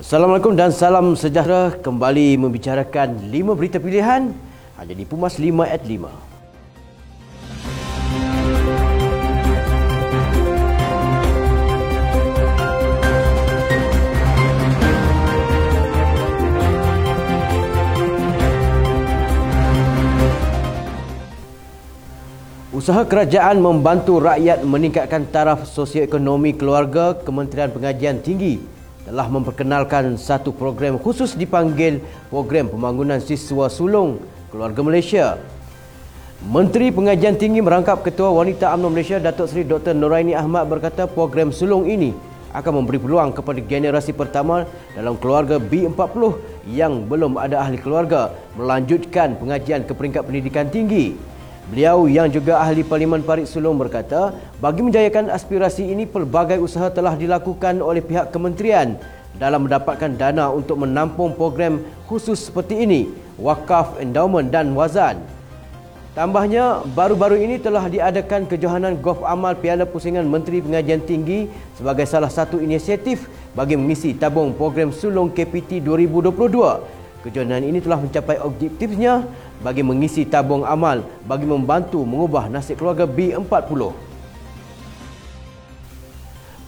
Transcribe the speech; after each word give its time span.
Assalamualaikum 0.00 0.56
dan 0.56 0.72
salam 0.72 1.12
sejahtera. 1.12 1.76
Kembali 1.76 2.32
membicarakan 2.40 3.20
5 3.20 3.52
berita 3.52 3.76
pilihan. 3.76 4.32
Hanya 4.80 4.94
di 4.96 5.04
Pumas 5.04 5.36
5 5.36 5.60
at 5.68 5.84
5. 5.84 6.08
Usaha 22.72 23.04
kerajaan 23.04 23.60
membantu 23.60 24.16
rakyat 24.16 24.64
meningkatkan 24.64 25.28
taraf 25.28 25.68
sosioekonomi 25.68 26.56
keluarga 26.56 27.12
Kementerian 27.20 27.68
Pengajian 27.68 28.24
Tinggi 28.24 28.69
telah 29.04 29.26
memperkenalkan 29.26 30.16
satu 30.20 30.52
program 30.52 31.00
khusus 31.00 31.32
dipanggil 31.32 32.04
Program 32.28 32.68
Pembangunan 32.68 33.18
Siswa 33.20 33.72
Sulung 33.72 34.20
Keluarga 34.52 34.80
Malaysia. 34.84 35.26
Menteri 36.40 36.88
Pengajian 36.88 37.36
Tinggi 37.36 37.60
merangkap 37.60 38.00
Ketua 38.00 38.32
Wanita 38.32 38.72
UMNO 38.72 38.88
Malaysia 38.88 39.20
Datuk 39.20 39.52
Seri 39.52 39.62
Dr. 39.64 39.92
Noraini 39.92 40.32
Ahmad 40.32 40.72
berkata 40.72 41.04
program 41.04 41.52
sulung 41.52 41.84
ini 41.84 42.16
akan 42.50 42.82
memberi 42.82 42.98
peluang 42.98 43.30
kepada 43.30 43.60
generasi 43.62 44.10
pertama 44.16 44.66
dalam 44.96 45.14
keluarga 45.20 45.60
B40 45.60 46.40
yang 46.72 47.06
belum 47.06 47.38
ada 47.38 47.62
ahli 47.62 47.78
keluarga 47.78 48.34
melanjutkan 48.58 49.38
pengajian 49.38 49.86
ke 49.86 49.92
peringkat 49.94 50.22
pendidikan 50.26 50.66
tinggi. 50.66 51.14
Beliau 51.70 52.10
yang 52.10 52.26
juga 52.26 52.58
ahli 52.58 52.82
Parlimen 52.82 53.22
Parit 53.22 53.46
Sulong 53.46 53.78
berkata, 53.78 54.34
bagi 54.58 54.82
menjayakan 54.82 55.30
aspirasi 55.30 55.86
ini 55.86 56.02
pelbagai 56.02 56.58
usaha 56.58 56.90
telah 56.90 57.14
dilakukan 57.14 57.78
oleh 57.78 58.02
pihak 58.02 58.34
kementerian 58.34 58.98
dalam 59.38 59.70
mendapatkan 59.70 60.10
dana 60.18 60.50
untuk 60.50 60.82
menampung 60.82 61.30
program 61.30 61.78
khusus 62.10 62.42
seperti 62.42 62.82
ini, 62.82 63.14
wakaf, 63.38 64.02
endowment 64.02 64.50
dan 64.50 64.74
wazan. 64.74 65.22
Tambahnya, 66.10 66.82
baru-baru 66.90 67.38
ini 67.38 67.62
telah 67.62 67.86
diadakan 67.86 68.50
kejohanan 68.50 68.98
golf 68.98 69.22
amal 69.22 69.54
Piala 69.54 69.86
Pusingan 69.86 70.26
Menteri 70.26 70.58
Pengajian 70.58 71.06
Tinggi 71.06 71.46
sebagai 71.78 72.02
salah 72.02 72.34
satu 72.34 72.58
inisiatif 72.58 73.30
bagi 73.54 73.78
mengisi 73.78 74.18
tabung 74.18 74.58
program 74.58 74.90
sulung 74.90 75.30
KPT 75.30 75.78
2022. 75.86 76.98
Kejohanan 77.22 77.62
ini 77.62 77.78
telah 77.78 78.02
mencapai 78.02 78.42
objektifnya 78.42 79.22
bagi 79.60 79.84
mengisi 79.84 80.24
tabung 80.24 80.64
amal 80.64 81.04
bagi 81.28 81.44
membantu 81.44 82.00
mengubah 82.04 82.48
nasib 82.48 82.80
keluarga 82.80 83.04
B40. 83.04 84.10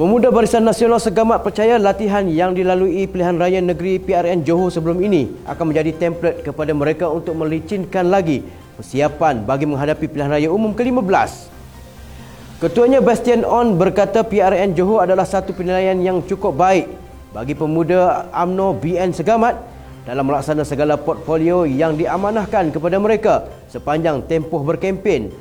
Pemuda 0.00 0.32
Barisan 0.32 0.64
Nasional 0.64 0.96
Segamat 0.96 1.44
percaya 1.44 1.76
latihan 1.76 2.24
yang 2.24 2.56
dilalui 2.56 3.04
pilihan 3.04 3.36
raya 3.36 3.60
negeri 3.60 4.00
PRN 4.00 4.48
Johor 4.48 4.72
sebelum 4.72 4.96
ini 5.02 5.28
akan 5.44 5.74
menjadi 5.74 5.92
template 5.92 6.40
kepada 6.40 6.72
mereka 6.72 7.04
untuk 7.12 7.36
melicinkan 7.36 8.08
lagi 8.08 8.40
persiapan 8.80 9.44
bagi 9.44 9.68
menghadapi 9.68 10.08
pilihan 10.08 10.32
raya 10.32 10.48
umum 10.48 10.72
ke-15. 10.72 11.52
Ketuanya 12.64 13.04
Bastian 13.04 13.44
On 13.44 13.76
berkata 13.76 14.24
PRN 14.24 14.72
Johor 14.72 15.04
adalah 15.04 15.28
satu 15.28 15.52
penilaian 15.52 16.00
yang 16.00 16.24
cukup 16.24 16.56
baik 16.56 16.88
bagi 17.36 17.52
pemuda 17.52 18.24
AMNO 18.32 18.80
BN 18.80 19.12
Segamat 19.12 19.69
dalam 20.04 20.24
melaksanakan 20.24 20.68
segala 20.68 20.94
portfolio 20.96 21.68
yang 21.68 21.96
diamanahkan 21.96 22.72
kepada 22.72 22.96
mereka 22.96 23.34
sepanjang 23.68 24.24
tempoh 24.24 24.64
berkempen. 24.64 25.32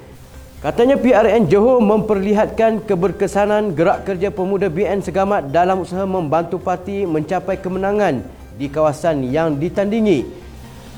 Katanya 0.60 1.00
PRN 1.00 1.48
Johor 1.48 1.80
memperlihatkan 1.80 2.84
keberkesanan 2.84 3.72
gerak 3.72 4.04
kerja 4.04 4.28
pemuda 4.28 4.68
BN 4.68 5.00
Segamat 5.00 5.56
dalam 5.56 5.88
usaha 5.88 6.04
membantu 6.04 6.60
parti 6.60 7.08
mencapai 7.08 7.56
kemenangan 7.56 8.20
di 8.60 8.68
kawasan 8.68 9.24
yang 9.24 9.56
ditandingi. 9.56 10.28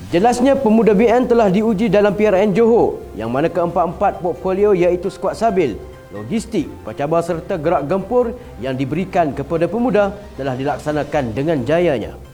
Jelasnya 0.10 0.58
pemuda 0.58 0.98
BN 0.98 1.30
telah 1.30 1.54
diuji 1.54 1.94
dalam 1.94 2.18
PRN 2.18 2.58
Johor 2.58 3.06
yang 3.14 3.30
mana 3.30 3.54
keempat-empat 3.54 4.26
portfolio 4.26 4.74
iaitu 4.74 5.14
skuad 5.14 5.38
sabil, 5.38 5.78
logistik, 6.10 6.66
pencabar 6.82 7.22
serta 7.22 7.56
gerak 7.62 7.86
gempur 7.86 8.34
yang 8.66 8.74
diberikan 8.74 9.30
kepada 9.30 9.70
pemuda 9.70 10.10
telah 10.42 10.58
dilaksanakan 10.58 11.38
dengan 11.38 11.62
jayanya. 11.62 12.31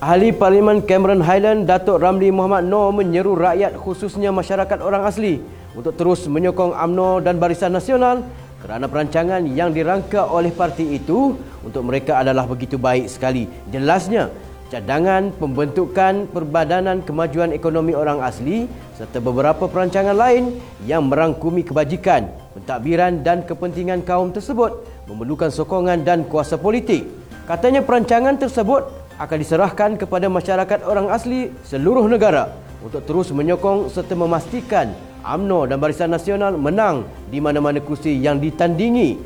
Ahli 0.00 0.32
Parlimen 0.32 0.80
Cameron 0.88 1.20
Highland 1.20 1.68
Datuk 1.68 2.00
Ramli 2.00 2.32
Muhammad 2.32 2.64
Noor 2.64 2.88
menyeru 2.88 3.36
rakyat 3.36 3.76
khususnya 3.76 4.32
masyarakat 4.32 4.80
orang 4.80 5.04
asli 5.04 5.44
untuk 5.76 5.92
terus 5.92 6.24
menyokong 6.24 6.72
AMNO 6.72 7.20
dan 7.20 7.36
Barisan 7.36 7.76
Nasional 7.76 8.24
kerana 8.64 8.88
perancangan 8.88 9.44
yang 9.44 9.76
dirangka 9.76 10.24
oleh 10.24 10.56
parti 10.56 10.96
itu 10.96 11.36
untuk 11.60 11.84
mereka 11.84 12.16
adalah 12.16 12.48
begitu 12.48 12.80
baik 12.80 13.12
sekali. 13.12 13.44
Jelasnya, 13.68 14.32
cadangan 14.72 15.36
pembentukan 15.36 16.32
Perbadanan 16.32 17.04
Kemajuan 17.04 17.52
Ekonomi 17.52 17.92
Orang 17.92 18.24
Asli 18.24 18.72
serta 18.96 19.20
beberapa 19.20 19.68
perancangan 19.68 20.16
lain 20.16 20.64
yang 20.88 21.12
merangkumi 21.12 21.60
kebajikan, 21.60 22.24
pentadbiran 22.56 23.20
dan 23.20 23.44
kepentingan 23.44 24.00
kaum 24.08 24.32
tersebut 24.32 24.80
memerlukan 25.12 25.52
sokongan 25.52 26.00
dan 26.08 26.24
kuasa 26.24 26.56
politik. 26.56 27.04
Katanya 27.44 27.84
perancangan 27.84 28.40
tersebut 28.40 28.99
akan 29.20 29.36
diserahkan 29.36 29.90
kepada 30.00 30.32
masyarakat 30.32 30.80
orang 30.88 31.12
asli 31.12 31.52
seluruh 31.68 32.08
negara 32.08 32.56
untuk 32.80 33.04
terus 33.04 33.28
menyokong 33.36 33.92
serta 33.92 34.16
memastikan 34.16 34.96
AMNO 35.20 35.68
dan 35.68 35.76
Barisan 35.76 36.08
Nasional 36.08 36.56
menang 36.56 37.04
di 37.28 37.36
mana-mana 37.36 37.84
kursi 37.84 38.16
yang 38.16 38.40
ditandingi. 38.40 39.20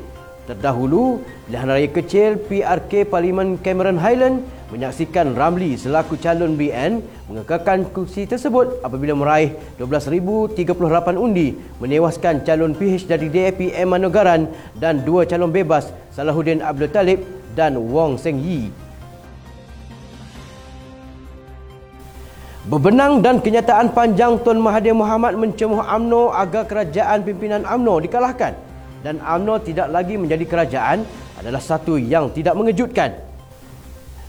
Terdahulu, 0.45 1.23
pilihan 1.47 1.65
raya 1.71 1.89
kecil 1.89 2.37
PRK 2.37 3.09
Parlimen 3.09 3.57
Cameron 3.63 3.97
Highland 3.97 4.45
menyaksikan 4.69 5.33
Ramli 5.33 5.73
selaku 5.73 6.21
calon 6.21 6.53
BN 6.53 7.01
mengekalkan 7.31 7.89
kursi 7.89 8.29
tersebut 8.29 8.83
apabila 8.85 9.17
meraih 9.17 9.57
12,038 9.81 11.17
undi 11.17 11.57
menewaskan 11.81 12.45
calon 12.45 12.77
PH 12.77 13.09
dari 13.09 13.31
DAP 13.31 13.73
Eman 13.73 14.05
Nogaran 14.05 14.51
dan 14.77 15.01
dua 15.01 15.25
calon 15.25 15.49
bebas 15.49 15.89
Salahuddin 16.13 16.61
Abdul 16.61 16.93
Talib 16.93 17.25
dan 17.57 17.79
Wong 17.79 18.21
Seng 18.21 18.37
Yi. 18.37 18.84
Bebenang 22.65 23.21
dan 23.21 23.45
kenyataan 23.45 23.93
panjang 23.93 24.41
Tun 24.41 24.57
Mahathir 24.57 24.97
Mohamad 24.97 25.37
mencemuh 25.37 25.85
AMNO 25.85 26.33
agar 26.33 26.65
kerajaan 26.65 27.21
pimpinan 27.21 27.61
AMNO 27.61 28.01
dikalahkan 28.01 28.57
dan 29.05 29.21
AMNO 29.21 29.61
tidak 29.61 29.93
lagi 29.93 30.17
menjadi 30.17 30.49
kerajaan 30.49 31.05
adalah 31.37 31.61
satu 31.61 32.01
yang 32.01 32.33
tidak 32.33 32.57
mengejutkan. 32.57 33.13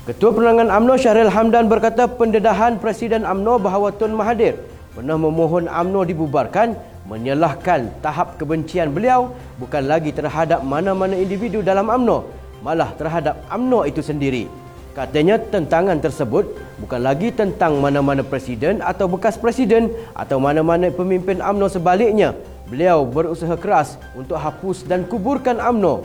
Ketua 0.04 0.36
Penerangan 0.36 0.68
AMNO 0.68 0.94
Syahril 1.00 1.32
Hamdan 1.32 1.64
berkata 1.64 2.04
pendedahan 2.04 2.76
Presiden 2.76 3.24
AMNO 3.24 3.56
bahawa 3.56 3.88
Tun 3.96 4.12
Mahathir 4.12 4.60
pernah 4.92 5.16
memohon 5.16 5.64
AMNO 5.64 6.04
dibubarkan 6.04 6.76
menyalahkan 7.08 7.88
tahap 8.04 8.36
kebencian 8.36 8.92
beliau 8.92 9.32
bukan 9.56 9.88
lagi 9.88 10.12
terhadap 10.12 10.60
mana-mana 10.60 11.16
individu 11.16 11.64
dalam 11.64 11.88
AMNO 11.88 12.28
malah 12.60 12.92
terhadap 13.00 13.48
AMNO 13.48 13.88
itu 13.88 14.04
sendiri. 14.04 14.65
Katanya 14.96 15.36
tentangan 15.36 16.00
tersebut 16.00 16.56
bukan 16.80 17.04
lagi 17.04 17.28
tentang 17.28 17.76
mana-mana 17.84 18.24
presiden 18.24 18.80
atau 18.80 19.04
bekas 19.04 19.36
presiden 19.36 19.92
atau 20.16 20.40
mana-mana 20.40 20.88
pemimpin 20.88 21.36
AMNO 21.44 21.68
sebaliknya. 21.68 22.32
Beliau 22.64 23.04
berusaha 23.04 23.60
keras 23.60 24.00
untuk 24.16 24.40
hapus 24.40 24.88
dan 24.88 25.04
kuburkan 25.04 25.60
AMNO. 25.60 26.00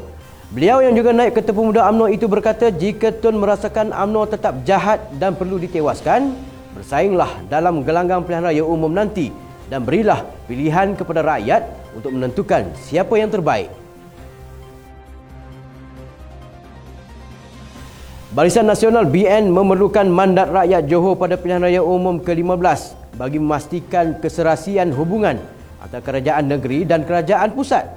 Beliau 0.51 0.83
yang 0.83 0.91
juga 0.91 1.15
naik 1.15 1.39
ke 1.39 1.55
pemuda 1.55 1.87
AMNO 1.87 2.11
itu 2.11 2.27
berkata 2.27 2.67
jika 2.67 3.15
Tun 3.15 3.39
merasakan 3.39 3.95
AMNO 3.95 4.27
tetap 4.27 4.59
jahat 4.67 4.99
dan 5.15 5.39
perlu 5.39 5.55
ditewaskan, 5.55 6.35
bersainglah 6.75 7.47
dalam 7.47 7.87
gelanggang 7.87 8.27
pilihan 8.27 8.43
raya 8.43 8.63
umum 8.67 8.91
nanti 8.91 9.31
dan 9.71 9.87
berilah 9.87 10.27
pilihan 10.51 10.99
kepada 10.99 11.23
rakyat 11.23 11.63
untuk 11.95 12.11
menentukan 12.11 12.67
siapa 12.75 13.15
yang 13.15 13.31
terbaik. 13.31 13.80
Barisan 18.31 18.63
Nasional 18.63 19.11
BN 19.11 19.51
memerlukan 19.51 20.07
mandat 20.07 20.55
rakyat 20.55 20.87
Johor 20.87 21.19
pada 21.19 21.35
pilihan 21.35 21.67
raya 21.67 21.83
umum 21.83 22.15
ke-15 22.15 22.95
bagi 23.19 23.43
memastikan 23.43 24.23
keserasian 24.23 24.95
hubungan 24.95 25.35
antara 25.83 25.99
kerajaan 25.99 26.47
negeri 26.47 26.87
dan 26.87 27.03
kerajaan 27.03 27.51
pusat. 27.51 27.91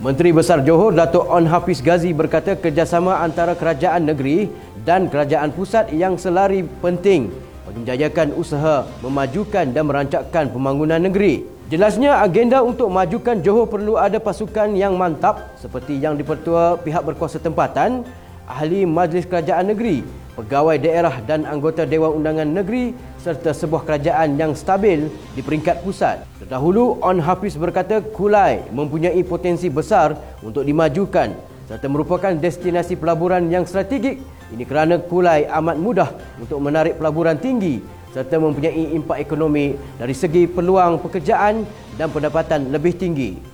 Menteri 0.00 0.32
Besar 0.32 0.64
Johor 0.64 0.96
Datuk 0.96 1.28
On 1.28 1.44
Hafiz 1.44 1.84
Ghazi 1.84 2.16
berkata 2.16 2.56
kerjasama 2.56 3.20
antara 3.20 3.52
kerajaan 3.52 4.08
negeri 4.08 4.48
dan 4.80 5.12
kerajaan 5.12 5.52
pusat 5.52 5.92
yang 5.92 6.16
selari 6.16 6.64
penting 6.80 7.28
bagi 7.68 7.84
menjayakan 7.84 8.32
usaha 8.40 8.88
memajukan 9.04 9.76
dan 9.76 9.84
merancangkan 9.84 10.56
pembangunan 10.56 11.04
negeri. 11.04 11.44
Jelasnya 11.68 12.24
agenda 12.24 12.64
untuk 12.64 12.88
majukan 12.88 13.44
Johor 13.44 13.68
perlu 13.68 14.00
ada 14.00 14.16
pasukan 14.16 14.72
yang 14.72 14.96
mantap 14.96 15.52
seperti 15.60 16.00
yang 16.00 16.16
dipertua 16.16 16.80
pihak 16.80 17.04
berkuasa 17.04 17.36
tempatan 17.36 18.08
ahli 18.50 18.82
Majlis 18.82 19.30
Kerajaan 19.30 19.70
Negeri, 19.70 20.02
pegawai 20.34 20.74
daerah 20.82 21.22
dan 21.22 21.46
anggota 21.46 21.86
Dewan 21.86 22.18
Undangan 22.18 22.50
Negeri 22.50 22.90
serta 23.22 23.54
sebuah 23.54 23.86
kerajaan 23.86 24.34
yang 24.34 24.58
stabil 24.58 25.06
di 25.38 25.40
peringkat 25.40 25.86
pusat. 25.86 26.26
Terdahulu, 26.42 26.98
On 26.98 27.22
Hafiz 27.22 27.54
berkata 27.54 28.02
Kulai 28.02 28.66
mempunyai 28.74 29.22
potensi 29.22 29.70
besar 29.70 30.18
untuk 30.42 30.66
dimajukan 30.66 31.30
serta 31.70 31.86
merupakan 31.86 32.34
destinasi 32.34 32.98
pelaburan 32.98 33.46
yang 33.46 33.62
strategik. 33.62 34.18
Ini 34.50 34.66
kerana 34.66 34.98
Kulai 34.98 35.46
amat 35.46 35.76
mudah 35.78 36.10
untuk 36.42 36.58
menarik 36.58 36.98
pelaburan 36.98 37.38
tinggi 37.38 37.78
serta 38.10 38.42
mempunyai 38.42 38.90
impak 38.98 39.22
ekonomi 39.22 39.78
dari 39.94 40.14
segi 40.18 40.50
peluang 40.50 40.98
pekerjaan 40.98 41.62
dan 41.94 42.10
pendapatan 42.10 42.74
lebih 42.74 42.98
tinggi. 42.98 43.49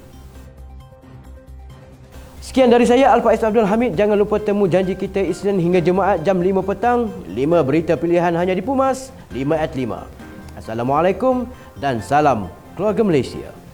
Sekian 2.57 2.73
dari 2.73 2.89
saya 2.89 3.13
Alfa 3.13 3.37
S. 3.37 3.45
Abdul 3.45 3.69
Hamid. 3.69 4.01
Jangan 4.01 4.17
lupa 4.17 4.41
temu 4.41 4.65
janji 4.65 4.97
kita 4.97 5.21
Isnin 5.21 5.61
hingga 5.61 5.77
Jumaat 5.85 6.25
jam 6.25 6.41
5 6.41 6.65
petang. 6.65 7.13
5 7.29 7.37
berita 7.61 8.01
pilihan 8.01 8.33
hanya 8.33 8.57
di 8.57 8.65
Pumas, 8.65 9.13
5 9.29 9.61
at 9.61 9.77
5. 9.77 10.09
Assalamualaikum 10.57 11.45
dan 11.77 12.01
salam 12.01 12.49
keluarga 12.73 13.05
Malaysia. 13.05 13.66